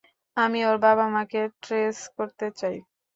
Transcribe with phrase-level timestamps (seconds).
[0.37, 2.77] আমি ওর বাবা-মাকে ট্রেস করতে চাই।